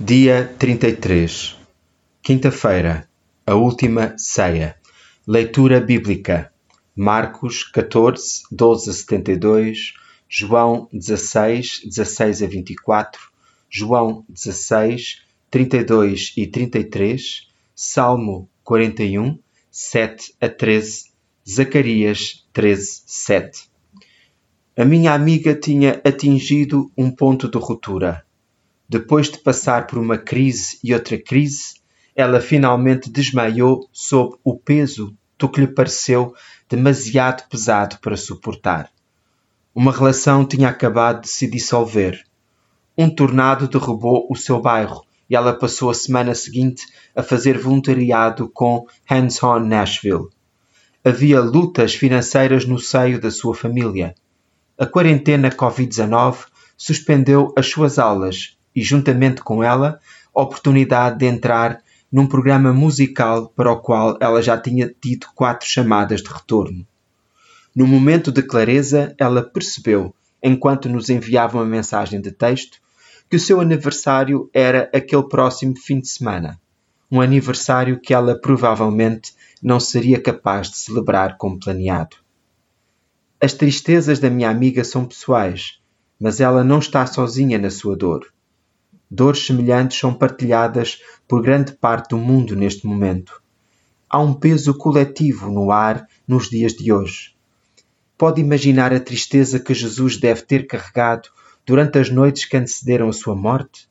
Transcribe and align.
Dia 0.00 0.52
33 0.58 1.56
Quinta-feira 2.20 3.08
A 3.46 3.54
última 3.54 4.18
ceia. 4.18 4.74
Leitura 5.24 5.80
bíblica. 5.80 6.52
Marcos 6.96 7.62
14, 7.62 8.42
12 8.50 8.90
a 8.90 8.92
72 8.92 9.94
João 10.28 10.88
16, 10.92 11.82
16 11.84 12.42
a 12.42 12.46
24 12.48 13.20
João 13.70 14.24
16, 14.28 15.22
32 15.48 16.32
e 16.36 16.48
33 16.48 17.48
Salmo 17.72 18.48
41, 18.64 19.38
7 19.70 20.34
a 20.40 20.48
13 20.48 21.04
Zacarias 21.48 22.44
13, 22.52 23.02
7 23.06 23.70
A 24.76 24.84
minha 24.84 25.14
amiga 25.14 25.54
tinha 25.54 26.00
atingido 26.04 26.90
um 26.98 27.12
ponto 27.12 27.48
de 27.48 27.58
ruptura 27.58 28.24
depois 28.88 29.30
de 29.30 29.38
passar 29.38 29.86
por 29.86 29.98
uma 29.98 30.18
crise 30.18 30.78
e 30.84 30.92
outra 30.92 31.18
crise, 31.18 31.74
ela 32.14 32.40
finalmente 32.40 33.10
desmaiou 33.10 33.88
sob 33.92 34.36
o 34.44 34.56
peso 34.56 35.16
do 35.38 35.48
que 35.48 35.60
lhe 35.60 35.66
pareceu 35.66 36.34
demasiado 36.68 37.48
pesado 37.48 37.98
para 38.00 38.16
suportar. 38.16 38.90
Uma 39.74 39.90
relação 39.90 40.46
tinha 40.46 40.68
acabado 40.68 41.22
de 41.22 41.28
se 41.28 41.48
dissolver. 41.48 42.24
Um 42.96 43.10
tornado 43.10 43.66
derrubou 43.66 44.28
o 44.30 44.36
seu 44.36 44.60
bairro 44.60 45.04
e 45.28 45.34
ela 45.34 45.52
passou 45.52 45.90
a 45.90 45.94
semana 45.94 46.34
seguinte 46.34 46.86
a 47.16 47.22
fazer 47.22 47.58
voluntariado 47.58 48.48
com 48.48 48.86
Hands 49.04 49.42
On 49.42 49.60
Nashville. 49.60 50.28
Havia 51.02 51.40
lutas 51.40 51.94
financeiras 51.94 52.64
no 52.64 52.78
seio 52.78 53.20
da 53.20 53.30
sua 53.30 53.54
família. 53.54 54.14
A 54.78 54.86
quarentena 54.86 55.50
Covid-19 55.50 56.46
suspendeu 56.76 57.52
as 57.56 57.68
suas 57.68 57.98
aulas 57.98 58.56
e, 58.74 58.82
juntamente 58.82 59.42
com 59.42 59.62
ela, 59.62 60.00
a 60.34 60.42
oportunidade 60.42 61.18
de 61.18 61.26
entrar 61.26 61.80
num 62.10 62.26
programa 62.26 62.72
musical 62.72 63.48
para 63.56 63.72
o 63.72 63.80
qual 63.80 64.16
ela 64.20 64.40
já 64.40 64.56
tinha 64.56 64.92
tido 65.00 65.26
quatro 65.34 65.66
chamadas 65.68 66.22
de 66.22 66.28
retorno. 66.28 66.86
No 67.74 67.86
momento 67.86 68.30
de 68.30 68.42
clareza, 68.42 69.14
ela 69.18 69.42
percebeu, 69.42 70.14
enquanto 70.42 70.88
nos 70.88 71.08
enviava 71.08 71.58
uma 71.58 71.66
mensagem 71.66 72.20
de 72.20 72.30
texto, 72.30 72.78
que 73.28 73.36
o 73.36 73.40
seu 73.40 73.60
aniversário 73.60 74.48
era 74.54 74.88
aquele 74.94 75.28
próximo 75.28 75.76
fim 75.76 75.98
de 75.98 76.08
semana. 76.08 76.60
Um 77.10 77.20
aniversário 77.20 77.98
que 78.00 78.14
ela 78.14 78.40
provavelmente 78.40 79.32
não 79.60 79.80
seria 79.80 80.20
capaz 80.20 80.70
de 80.70 80.76
celebrar 80.76 81.36
como 81.36 81.58
planeado. 81.58 82.16
As 83.40 83.54
tristezas 83.54 84.20
da 84.20 84.30
minha 84.30 84.50
amiga 84.50 84.84
são 84.84 85.04
pessoais, 85.04 85.80
mas 86.20 86.40
ela 86.40 86.62
não 86.62 86.78
está 86.78 87.04
sozinha 87.06 87.58
na 87.58 87.70
sua 87.70 87.96
dor. 87.96 88.32
Dores 89.16 89.46
semelhantes 89.46 89.96
são 89.96 90.12
partilhadas 90.12 91.00
por 91.28 91.40
grande 91.40 91.70
parte 91.70 92.08
do 92.08 92.18
mundo 92.18 92.56
neste 92.56 92.84
momento. 92.84 93.40
Há 94.10 94.18
um 94.18 94.34
peso 94.34 94.74
coletivo 94.74 95.52
no 95.52 95.70
ar 95.70 96.08
nos 96.26 96.50
dias 96.50 96.72
de 96.72 96.92
hoje. 96.92 97.32
Pode 98.18 98.40
imaginar 98.40 98.92
a 98.92 98.98
tristeza 98.98 99.60
que 99.60 99.72
Jesus 99.72 100.16
deve 100.16 100.42
ter 100.42 100.66
carregado 100.66 101.28
durante 101.64 101.96
as 101.96 102.10
noites 102.10 102.44
que 102.44 102.56
antecederam 102.56 103.08
a 103.08 103.12
sua 103.12 103.36
morte? 103.36 103.88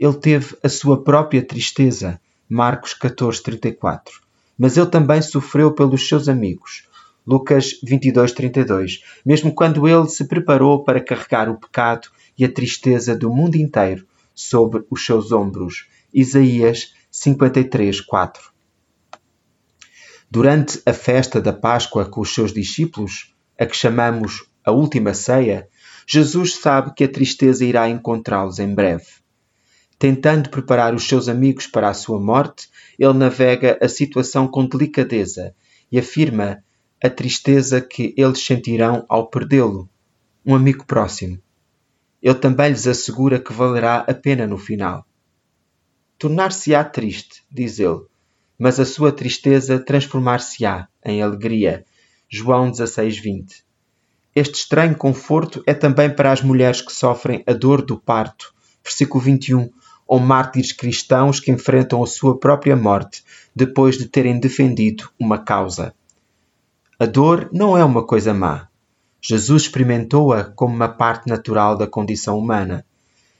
Ele 0.00 0.14
teve 0.14 0.56
a 0.64 0.68
sua 0.68 1.04
própria 1.04 1.46
tristeza, 1.46 2.20
Marcos 2.48 2.92
14:34. 2.92 4.20
Mas 4.58 4.76
ele 4.76 4.90
também 4.90 5.22
sofreu 5.22 5.70
pelos 5.70 6.08
seus 6.08 6.28
amigos, 6.28 6.88
Lucas 7.24 7.78
22:32, 7.86 9.00
mesmo 9.24 9.54
quando 9.54 9.86
ele 9.86 10.08
se 10.08 10.24
preparou 10.24 10.82
para 10.82 11.00
carregar 11.00 11.48
o 11.48 11.56
pecado 11.56 12.08
e 12.36 12.44
a 12.44 12.50
tristeza 12.50 13.14
do 13.14 13.32
mundo 13.32 13.54
inteiro 13.54 14.04
sobre 14.34 14.84
os 14.90 15.04
seus 15.04 15.30
ombros. 15.30 15.86
Isaías 16.12 16.92
53, 17.10 18.00
4. 18.00 18.52
Durante 20.30 20.82
a 20.84 20.92
festa 20.92 21.40
da 21.40 21.52
Páscoa 21.52 22.04
com 22.04 22.20
os 22.20 22.34
seus 22.34 22.52
discípulos, 22.52 23.32
a 23.58 23.64
que 23.64 23.76
chamamos 23.76 24.44
a 24.64 24.72
última 24.72 25.14
ceia, 25.14 25.68
Jesus 26.06 26.56
sabe 26.56 26.92
que 26.94 27.04
a 27.04 27.08
tristeza 27.08 27.64
irá 27.64 27.88
encontrá-los 27.88 28.58
em 28.58 28.74
breve. 28.74 29.06
Tentando 29.98 30.50
preparar 30.50 30.94
os 30.94 31.06
seus 31.06 31.28
amigos 31.28 31.66
para 31.68 31.88
a 31.88 31.94
sua 31.94 32.18
morte, 32.18 32.68
ele 32.98 33.12
navega 33.12 33.78
a 33.80 33.88
situação 33.88 34.48
com 34.48 34.66
delicadeza 34.66 35.54
e 35.90 35.98
afirma 35.98 36.64
a 37.02 37.08
tristeza 37.08 37.80
que 37.80 38.12
eles 38.16 38.44
sentirão 38.44 39.04
ao 39.08 39.28
perdê-lo, 39.28 39.88
um 40.44 40.54
amigo 40.54 40.84
próximo 40.84 41.38
ele 42.24 42.34
também 42.36 42.70
lhes 42.70 42.86
assegura 42.86 43.38
que 43.38 43.52
valerá 43.52 43.98
a 43.98 44.14
pena 44.14 44.46
no 44.46 44.56
final. 44.56 45.06
Tornar-se-á 46.18 46.82
triste, 46.82 47.44
diz 47.52 47.78
ele, 47.78 48.00
mas 48.58 48.80
a 48.80 48.86
sua 48.86 49.12
tristeza 49.12 49.78
transformar-se-á 49.78 50.88
em 51.04 51.22
alegria. 51.22 51.84
João 52.26 52.70
16:20. 52.70 53.62
Este 54.34 54.54
estranho 54.54 54.96
conforto 54.96 55.62
é 55.66 55.74
também 55.74 56.08
para 56.08 56.32
as 56.32 56.40
mulheres 56.40 56.80
que 56.80 56.94
sofrem 56.94 57.44
a 57.46 57.52
dor 57.52 57.82
do 57.82 58.00
parto. 58.00 58.54
Versículo 58.82 59.22
21. 59.22 59.70
Ou 60.06 60.18
mártires 60.18 60.72
cristãos 60.72 61.38
que 61.38 61.50
enfrentam 61.50 62.02
a 62.02 62.06
sua 62.06 62.38
própria 62.40 62.74
morte 62.74 63.22
depois 63.54 63.98
de 63.98 64.08
terem 64.08 64.40
defendido 64.40 65.10
uma 65.18 65.38
causa. 65.38 65.94
A 66.98 67.04
dor 67.04 67.50
não 67.52 67.76
é 67.76 67.84
uma 67.84 68.04
coisa 68.06 68.32
má. 68.32 68.68
Jesus 69.26 69.62
experimentou-a 69.62 70.44
como 70.44 70.74
uma 70.74 70.86
parte 70.86 71.30
natural 71.30 71.78
da 71.78 71.86
condição 71.86 72.38
humana. 72.38 72.84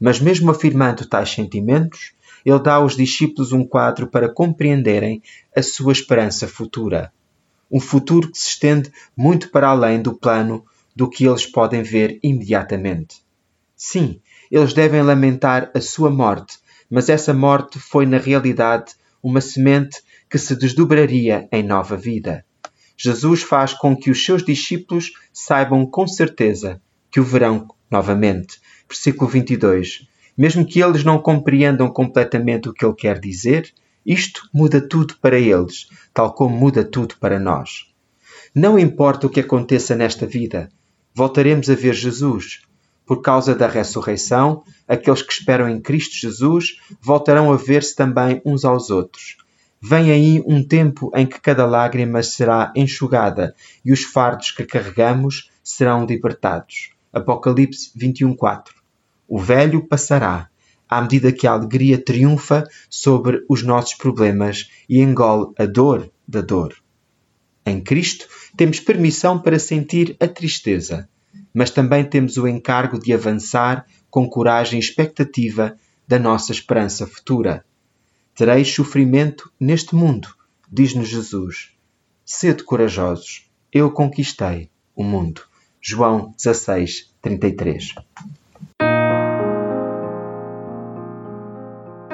Mas, 0.00 0.18
mesmo 0.18 0.50
afirmando 0.50 1.04
tais 1.04 1.30
sentimentos, 1.30 2.14
ele 2.46 2.58
dá 2.60 2.76
aos 2.76 2.96
discípulos 2.96 3.52
um 3.52 3.62
quadro 3.62 4.06
para 4.06 4.26
compreenderem 4.26 5.22
a 5.54 5.62
sua 5.62 5.92
esperança 5.92 6.48
futura. 6.48 7.12
Um 7.70 7.78
futuro 7.78 8.32
que 8.32 8.38
se 8.38 8.48
estende 8.48 8.90
muito 9.14 9.50
para 9.50 9.68
além 9.68 10.00
do 10.00 10.14
plano 10.14 10.64
do 10.94 11.10
que 11.10 11.26
eles 11.26 11.44
podem 11.44 11.82
ver 11.82 12.18
imediatamente. 12.22 13.22
Sim, 13.76 14.18
eles 14.50 14.72
devem 14.72 15.02
lamentar 15.02 15.70
a 15.74 15.80
sua 15.82 16.10
morte, 16.10 16.58
mas 16.88 17.10
essa 17.10 17.34
morte 17.34 17.78
foi 17.78 18.06
na 18.06 18.16
realidade 18.16 18.94
uma 19.22 19.42
semente 19.42 20.02
que 20.30 20.38
se 20.38 20.56
desdobraria 20.56 21.46
em 21.52 21.62
nova 21.62 21.98
vida. 21.98 22.45
Jesus 22.96 23.42
faz 23.42 23.74
com 23.74 23.96
que 23.96 24.10
os 24.10 24.24
seus 24.24 24.42
discípulos 24.42 25.12
saibam 25.32 25.84
com 25.84 26.06
certeza 26.06 26.80
que 27.10 27.20
o 27.20 27.24
verão 27.24 27.68
novamente. 27.90 28.58
Versículo 28.88 29.30
22. 29.30 30.06
Mesmo 30.36 30.66
que 30.66 30.82
eles 30.82 31.04
não 31.04 31.18
compreendam 31.18 31.88
completamente 31.88 32.68
o 32.68 32.72
que 32.72 32.84
ele 32.84 32.94
quer 32.94 33.18
dizer, 33.18 33.72
isto 34.04 34.48
muda 34.52 34.80
tudo 34.80 35.16
para 35.20 35.38
eles, 35.38 35.88
tal 36.14 36.32
como 36.32 36.56
muda 36.56 36.84
tudo 36.84 37.16
para 37.18 37.40
nós. 37.40 37.86
Não 38.54 38.78
importa 38.78 39.26
o 39.26 39.30
que 39.30 39.40
aconteça 39.40 39.94
nesta 39.94 40.26
vida, 40.26 40.68
voltaremos 41.14 41.68
a 41.68 41.74
ver 41.74 41.94
Jesus. 41.94 42.62
Por 43.04 43.20
causa 43.20 43.54
da 43.54 43.68
ressurreição, 43.68 44.62
aqueles 44.86 45.22
que 45.22 45.32
esperam 45.32 45.68
em 45.68 45.80
Cristo 45.80 46.16
Jesus 46.16 46.80
voltarão 47.00 47.52
a 47.52 47.56
ver-se 47.56 47.94
também 47.94 48.40
uns 48.44 48.64
aos 48.64 48.90
outros. 48.90 49.36
Vem 49.80 50.10
aí 50.10 50.42
um 50.46 50.62
tempo 50.62 51.10
em 51.14 51.26
que 51.26 51.40
cada 51.40 51.66
lágrima 51.66 52.22
será 52.22 52.72
enxugada 52.74 53.54
e 53.84 53.92
os 53.92 54.02
fardos 54.02 54.50
que 54.50 54.64
carregamos 54.64 55.50
serão 55.62 56.06
libertados. 56.06 56.90
Apocalipse 57.12 57.90
21:4. 57.96 58.72
O 59.28 59.38
velho 59.38 59.86
passará, 59.86 60.48
à 60.88 61.00
medida 61.02 61.32
que 61.32 61.46
a 61.46 61.52
alegria 61.52 62.02
triunfa 62.02 62.64
sobre 62.88 63.44
os 63.48 63.62
nossos 63.62 63.94
problemas 63.94 64.70
e 64.88 65.00
engole 65.00 65.52
a 65.58 65.66
dor 65.66 66.10
da 66.26 66.40
dor. 66.40 66.74
Em 67.64 67.80
Cristo 67.80 68.26
temos 68.56 68.80
permissão 68.80 69.38
para 69.38 69.58
sentir 69.58 70.16
a 70.20 70.28
tristeza, 70.28 71.08
mas 71.52 71.70
também 71.70 72.04
temos 72.04 72.36
o 72.36 72.46
encargo 72.46 72.98
de 72.98 73.12
avançar 73.12 73.84
com 74.08 74.28
coragem 74.28 74.78
e 74.78 74.82
expectativa 74.82 75.76
da 76.06 76.18
nossa 76.18 76.52
esperança 76.52 77.06
futura. 77.06 77.64
Tereis 78.36 78.74
sofrimento 78.74 79.50
neste 79.58 79.94
mundo, 79.94 80.28
diz-nos 80.70 81.08
Jesus. 81.08 81.70
Sede 82.22 82.62
corajosos, 82.64 83.50
eu 83.72 83.90
conquistei 83.90 84.68
o 84.94 85.02
mundo. 85.02 85.40
João 85.80 86.34
16, 86.36 87.14
33. 87.22 87.94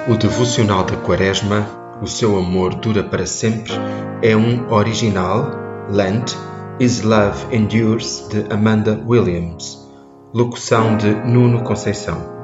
O 0.07 0.15
devocional 0.17 0.85
da 0.85 0.95
Quaresma, 0.95 1.67
O 2.01 2.07
seu 2.07 2.37
amor 2.37 2.75
dura 2.75 3.03
para 3.03 3.25
sempre, 3.25 3.73
é 4.21 4.33
um 4.33 4.71
original, 4.71 5.51
Lent, 5.89 6.31
Is 6.79 7.01
Love 7.01 7.53
Endures, 7.53 8.29
de 8.29 8.45
Amanda 8.49 9.03
Williams. 9.05 9.77
Locução 10.33 10.95
de 10.95 11.13
Nuno 11.13 11.65
Conceição. 11.65 12.42